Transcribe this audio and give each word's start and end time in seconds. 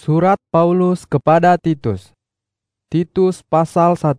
Surat 0.00 0.40
Paulus 0.48 1.04
kepada 1.04 1.60
Titus 1.60 2.16
Titus 2.88 3.44
pasal 3.44 4.00
1 4.00 4.16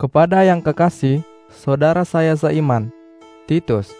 Kepada 0.00 0.48
yang 0.48 0.64
kekasih, 0.64 1.20
saudara 1.52 2.08
saya 2.08 2.32
seiman, 2.32 2.88
Titus, 3.44 3.92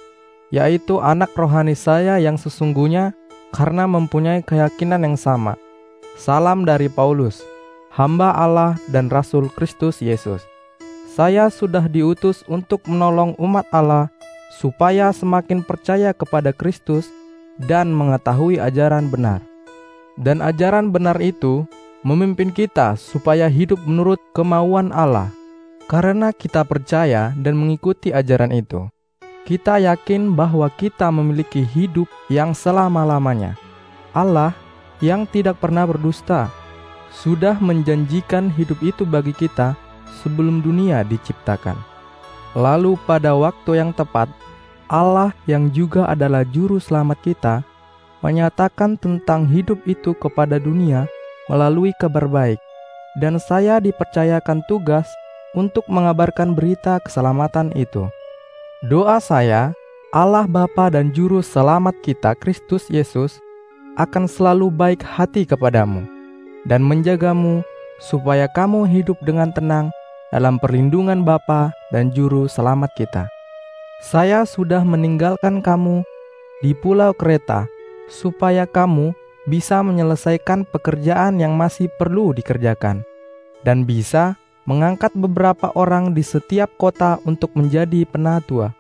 yaitu 0.49 0.97
anak 1.05 1.37
rohani 1.37 1.77
saya 1.77 2.17
yang 2.17 2.41
sesungguhnya 2.41 3.13
karena 3.53 3.85
mempunyai 3.85 4.41
keyakinan 4.41 5.05
yang 5.05 5.21
sama. 5.21 5.61
Salam 6.17 6.65
dari 6.65 6.89
Paulus, 6.89 7.45
hamba 7.93 8.33
Allah 8.33 8.81
dan 8.89 9.13
Rasul 9.13 9.53
Kristus 9.53 10.01
Yesus. 10.01 10.41
Saya 11.13 11.53
sudah 11.53 11.85
diutus 11.85 12.49
untuk 12.49 12.81
menolong 12.89 13.37
umat 13.37 13.69
Allah 13.77 14.09
supaya 14.57 15.13
semakin 15.13 15.61
percaya 15.61 16.17
kepada 16.17 16.57
Kristus 16.57 17.13
dan 17.61 17.93
mengetahui 17.93 18.57
ajaran 18.57 19.13
benar. 19.13 19.48
Dan 20.19 20.43
ajaran 20.43 20.91
benar 20.91 21.23
itu 21.23 21.63
memimpin 22.03 22.51
kita 22.51 22.99
supaya 22.99 23.47
hidup 23.47 23.79
menurut 23.87 24.19
kemauan 24.35 24.91
Allah. 24.91 25.31
Karena 25.87 26.35
kita 26.35 26.67
percaya 26.67 27.33
dan 27.39 27.55
mengikuti 27.57 28.13
ajaran 28.13 28.53
itu, 28.53 28.91
kita 29.49 29.81
yakin 29.81 30.37
bahwa 30.37 30.69
kita 30.69 31.09
memiliki 31.09 31.65
hidup 31.65 32.11
yang 32.29 32.53
selama-lamanya. 32.53 33.57
Allah 34.13 34.53
yang 35.01 35.25
tidak 35.25 35.63
pernah 35.63 35.89
berdusta 35.89 36.53
sudah 37.09 37.57
menjanjikan 37.57 38.53
hidup 38.53 38.83
itu 38.85 39.09
bagi 39.09 39.33
kita 39.33 39.73
sebelum 40.21 40.61
dunia 40.61 41.01
diciptakan. 41.07 41.79
Lalu 42.53 43.01
pada 43.09 43.33
waktu 43.33 43.81
yang 43.81 43.95
tepat, 43.95 44.29
Allah 44.91 45.33
yang 45.49 45.73
juga 45.73 46.05
adalah 46.11 46.45
juru 46.45 46.77
selamat 46.77 47.19
kita 47.25 47.55
menyatakan 48.21 48.99
tentang 48.99 49.47
hidup 49.47 49.79
itu 49.87 50.15
kepada 50.17 50.59
dunia 50.59 51.07
melalui 51.49 51.95
kabar 51.97 52.29
baik, 52.29 52.61
dan 53.19 53.41
saya 53.41 53.81
dipercayakan 53.81 54.63
tugas 54.69 55.09
untuk 55.57 55.83
mengabarkan 55.89 56.53
berita 56.53 57.01
keselamatan 57.01 57.73
itu. 57.75 58.07
Doa 58.87 59.19
saya, 59.19 59.75
Allah 60.15 60.47
Bapa 60.47 60.89
dan 60.93 61.11
Juru 61.11 61.43
Selamat 61.43 61.97
kita 62.05 62.37
Kristus 62.39 62.87
Yesus 62.89 63.43
akan 63.99 64.31
selalu 64.31 64.71
baik 64.71 65.03
hati 65.03 65.43
kepadamu 65.43 66.07
dan 66.65 66.87
menjagamu 66.87 67.67
supaya 67.99 68.47
kamu 68.47 68.87
hidup 68.87 69.19
dengan 69.27 69.51
tenang 69.51 69.91
dalam 70.31 70.61
perlindungan 70.63 71.27
Bapa 71.27 71.75
dan 71.91 72.15
Juru 72.15 72.47
Selamat 72.47 72.93
kita. 72.95 73.27
Saya 73.99 74.47
sudah 74.47 74.87
meninggalkan 74.87 75.59
kamu 75.59 76.07
di 76.63 76.71
pulau 76.79 77.11
Kreta 77.11 77.67
supaya 78.09 78.65
kamu 78.65 79.15
bisa 79.49 79.81
menyelesaikan 79.81 80.69
pekerjaan 80.69 81.41
yang 81.41 81.57
masih 81.57 81.89
perlu 81.97 82.37
dikerjakan 82.37 83.01
dan 83.65 83.89
bisa 83.89 84.37
mengangkat 84.69 85.09
beberapa 85.17 85.73
orang 85.73 86.13
di 86.13 86.21
setiap 86.21 86.69
kota 86.77 87.17
untuk 87.25 87.57
menjadi 87.57 88.05
penatua. 88.05 88.77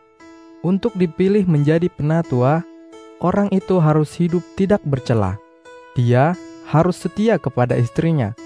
Untuk 0.60 0.92
dipilih 0.98 1.48
menjadi 1.48 1.88
penatua, 1.88 2.60
orang 3.24 3.48
itu 3.54 3.80
harus 3.80 4.12
hidup 4.20 4.44
tidak 4.58 4.84
bercela. 4.84 5.40
Dia 5.96 6.36
harus 6.68 7.00
setia 7.00 7.40
kepada 7.40 7.72
istrinya 7.80 8.36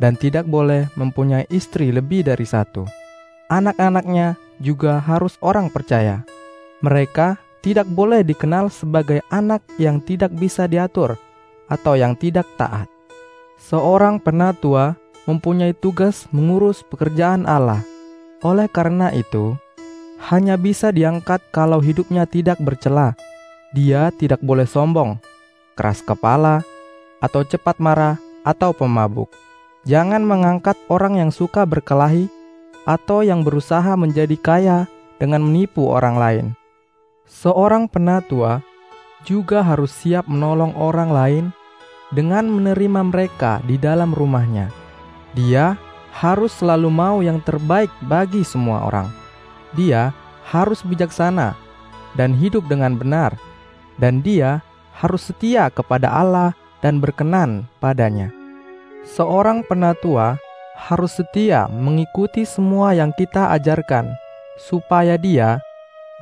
dan 0.00 0.16
tidak 0.16 0.48
boleh 0.48 0.88
mempunyai 0.96 1.44
istri 1.52 1.92
lebih 1.92 2.24
dari 2.24 2.48
satu. 2.48 2.88
Anak-anaknya 3.52 4.40
juga 4.58 4.98
harus 5.04 5.36
orang 5.44 5.68
percaya. 5.68 6.24
Mereka 6.80 7.36
tidak 7.66 7.90
boleh 7.90 8.22
dikenal 8.22 8.70
sebagai 8.70 9.26
anak 9.26 9.66
yang 9.74 9.98
tidak 9.98 10.30
bisa 10.30 10.70
diatur 10.70 11.18
atau 11.66 11.98
yang 11.98 12.14
tidak 12.14 12.46
taat. 12.54 12.86
Seorang 13.58 14.22
penatua 14.22 14.94
mempunyai 15.26 15.74
tugas 15.74 16.30
mengurus 16.30 16.86
pekerjaan 16.86 17.42
Allah. 17.42 17.82
Oleh 18.46 18.70
karena 18.70 19.10
itu, 19.10 19.58
hanya 20.30 20.54
bisa 20.54 20.94
diangkat 20.94 21.42
kalau 21.50 21.82
hidupnya 21.82 22.22
tidak 22.30 22.62
bercela. 22.62 23.18
Dia 23.74 24.14
tidak 24.14 24.38
boleh 24.46 24.70
sombong, 24.70 25.18
keras 25.74 26.06
kepala, 26.06 26.62
atau 27.18 27.42
cepat 27.42 27.82
marah, 27.82 28.22
atau 28.46 28.70
pemabuk. 28.70 29.26
Jangan 29.82 30.22
mengangkat 30.22 30.78
orang 30.86 31.18
yang 31.18 31.34
suka 31.34 31.66
berkelahi 31.66 32.30
atau 32.86 33.26
yang 33.26 33.42
berusaha 33.42 33.98
menjadi 33.98 34.38
kaya 34.38 34.78
dengan 35.18 35.42
menipu 35.42 35.90
orang 35.90 36.14
lain. 36.14 36.46
Seorang 37.26 37.90
penatua 37.90 38.62
juga 39.26 39.58
harus 39.66 39.90
siap 39.90 40.30
menolong 40.30 40.78
orang 40.78 41.10
lain 41.10 41.44
dengan 42.14 42.46
menerima 42.46 43.02
mereka 43.02 43.58
di 43.66 43.74
dalam 43.74 44.14
rumahnya. 44.14 44.70
Dia 45.34 45.74
harus 46.14 46.54
selalu 46.54 46.86
mau 46.86 47.18
yang 47.26 47.42
terbaik 47.42 47.90
bagi 48.06 48.46
semua 48.46 48.86
orang. 48.86 49.10
Dia 49.74 50.14
harus 50.46 50.86
bijaksana 50.86 51.58
dan 52.14 52.30
hidup 52.30 52.62
dengan 52.70 52.94
benar, 52.94 53.34
dan 53.98 54.22
dia 54.22 54.62
harus 54.94 55.26
setia 55.26 55.66
kepada 55.68 56.06
Allah 56.06 56.54
dan 56.78 57.02
berkenan 57.02 57.66
padanya. 57.82 58.30
Seorang 59.02 59.66
penatua 59.66 60.38
harus 60.78 61.18
setia 61.18 61.66
mengikuti 61.66 62.46
semua 62.46 62.94
yang 62.94 63.10
kita 63.18 63.50
ajarkan, 63.58 64.14
supaya 64.56 65.18
dia 65.18 65.58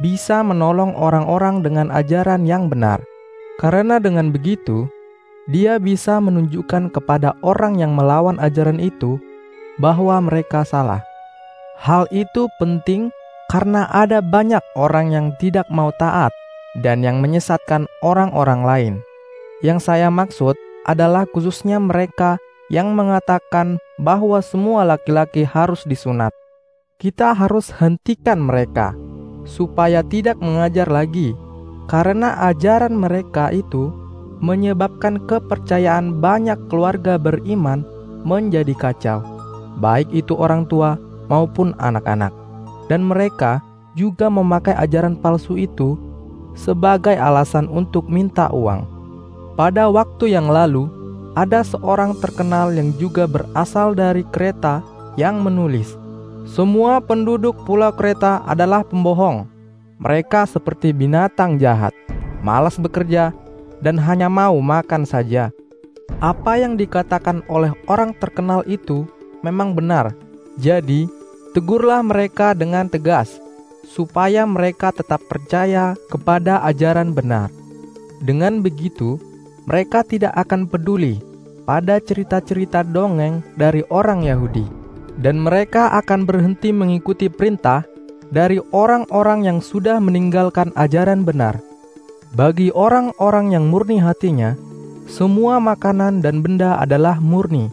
bisa 0.02 0.42
menolong 0.42 0.98
orang-orang 0.98 1.62
dengan 1.62 1.92
ajaran 1.94 2.42
yang 2.42 2.66
benar. 2.66 2.98
Karena 3.62 4.02
dengan 4.02 4.34
begitu, 4.34 4.90
dia 5.46 5.78
bisa 5.78 6.18
menunjukkan 6.18 6.90
kepada 6.90 7.38
orang 7.46 7.78
yang 7.78 7.94
melawan 7.94 8.40
ajaran 8.42 8.82
itu 8.82 9.22
bahwa 9.78 10.18
mereka 10.18 10.66
salah. 10.66 11.04
Hal 11.78 12.10
itu 12.10 12.50
penting 12.58 13.14
karena 13.52 13.86
ada 13.92 14.18
banyak 14.24 14.62
orang 14.74 15.12
yang 15.14 15.26
tidak 15.38 15.68
mau 15.70 15.94
taat 16.00 16.32
dan 16.82 17.04
yang 17.06 17.22
menyesatkan 17.22 17.86
orang-orang 18.02 18.62
lain. 18.66 18.94
Yang 19.62 19.86
saya 19.86 20.10
maksud 20.10 20.58
adalah 20.88 21.28
khususnya 21.30 21.78
mereka 21.78 22.40
yang 22.72 22.96
mengatakan 22.96 23.78
bahwa 24.00 24.42
semua 24.42 24.82
laki-laki 24.82 25.46
harus 25.46 25.86
disunat. 25.86 26.34
Kita 26.98 27.36
harus 27.36 27.68
hentikan 27.78 28.40
mereka 28.40 28.96
supaya 29.44 30.00
tidak 30.04 30.40
mengajar 30.40 30.88
lagi, 30.88 31.36
karena 31.88 32.36
ajaran 32.48 32.96
mereka 32.96 33.52
itu 33.52 33.92
menyebabkan 34.40 35.20
kepercayaan 35.24 36.20
banyak 36.20 36.58
keluarga 36.68 37.16
beriman 37.16 37.84
menjadi 38.24 38.72
kacau, 38.76 39.20
baik 39.80 40.08
itu 40.12 40.36
orang 40.36 40.68
tua 40.68 40.96
maupun 41.28 41.72
anak-anak, 41.80 42.32
dan 42.88 43.04
mereka 43.04 43.60
juga 43.94 44.28
memakai 44.28 44.74
ajaran 44.76 45.16
palsu 45.16 45.56
itu 45.56 45.96
sebagai 46.58 47.14
alasan 47.14 47.70
untuk 47.70 48.08
minta 48.10 48.50
uang. 48.50 48.84
Pada 49.54 49.86
waktu 49.86 50.34
yang 50.34 50.50
lalu, 50.50 50.90
ada 51.38 51.62
seorang 51.62 52.14
terkenal 52.18 52.74
yang 52.74 52.94
juga 52.98 53.26
berasal 53.26 53.94
dari 53.94 54.26
kereta 54.30 54.82
yang 55.14 55.42
menulis, 55.42 55.94
semua 56.44 57.00
penduduk 57.00 57.56
pulau 57.64 57.88
Kreta 57.96 58.44
adalah 58.44 58.84
pembohong. 58.84 59.48
Mereka 59.96 60.44
seperti 60.44 60.92
binatang 60.92 61.56
jahat, 61.56 61.96
malas 62.44 62.76
bekerja, 62.76 63.32
dan 63.80 63.96
hanya 63.96 64.28
mau 64.28 64.60
makan 64.60 65.08
saja. 65.08 65.48
Apa 66.20 66.60
yang 66.60 66.76
dikatakan 66.76 67.40
oleh 67.48 67.72
orang 67.88 68.12
terkenal 68.20 68.60
itu 68.68 69.08
memang 69.40 69.72
benar. 69.72 70.12
Jadi, 70.60 71.08
tegurlah 71.56 72.04
mereka 72.04 72.52
dengan 72.52 72.92
tegas, 72.92 73.40
supaya 73.88 74.44
mereka 74.44 74.92
tetap 74.92 75.24
percaya 75.24 75.96
kepada 76.12 76.60
ajaran 76.68 77.16
benar. 77.16 77.48
Dengan 78.20 78.60
begitu, 78.60 79.16
mereka 79.64 80.04
tidak 80.04 80.36
akan 80.36 80.68
peduli 80.68 81.24
pada 81.64 81.96
cerita-cerita 82.04 82.84
dongeng 82.84 83.40
dari 83.56 83.80
orang 83.88 84.28
Yahudi 84.28 84.83
dan 85.18 85.42
mereka 85.42 85.94
akan 85.98 86.26
berhenti 86.26 86.74
mengikuti 86.74 87.30
perintah 87.30 87.86
dari 88.34 88.58
orang-orang 88.74 89.46
yang 89.46 89.58
sudah 89.62 90.02
meninggalkan 90.02 90.74
ajaran 90.74 91.22
benar. 91.22 91.62
Bagi 92.34 92.74
orang-orang 92.74 93.54
yang 93.54 93.70
murni 93.70 94.02
hatinya, 94.02 94.58
semua 95.06 95.62
makanan 95.62 96.18
dan 96.18 96.42
benda 96.42 96.80
adalah 96.82 97.22
murni. 97.22 97.70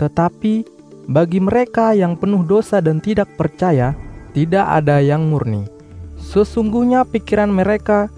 Tetapi 0.00 0.64
bagi 1.12 1.42
mereka 1.44 1.92
yang 1.92 2.16
penuh 2.16 2.40
dosa 2.46 2.80
dan 2.80 3.04
tidak 3.04 3.28
percaya, 3.36 3.92
tidak 4.32 4.64
ada 4.64 5.02
yang 5.04 5.28
murni. 5.28 5.68
Sesungguhnya 6.16 7.04
pikiran 7.04 7.52
mereka 7.52 8.08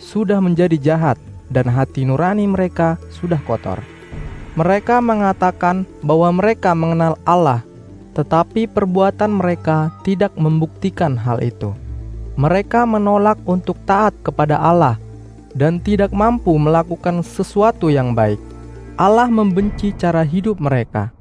sudah 0.00 0.40
menjadi 0.40 0.78
jahat 0.80 1.20
dan 1.52 1.68
hati 1.68 2.08
nurani 2.08 2.48
mereka 2.48 2.96
sudah 3.12 3.42
kotor. 3.44 3.84
Mereka 4.56 5.04
mengatakan 5.04 5.84
bahwa 6.00 6.32
mereka 6.32 6.72
mengenal 6.72 7.20
Allah, 7.28 7.67
tetapi 8.18 8.66
perbuatan 8.66 9.30
mereka 9.30 9.94
tidak 10.02 10.34
membuktikan 10.34 11.14
hal 11.14 11.38
itu. 11.38 11.70
Mereka 12.34 12.82
menolak 12.82 13.38
untuk 13.46 13.78
taat 13.86 14.10
kepada 14.26 14.58
Allah 14.58 14.98
dan 15.54 15.78
tidak 15.78 16.10
mampu 16.10 16.50
melakukan 16.58 17.22
sesuatu 17.22 17.86
yang 17.86 18.18
baik. 18.18 18.42
Allah 18.98 19.30
membenci 19.30 19.94
cara 19.94 20.26
hidup 20.26 20.58
mereka. 20.58 21.14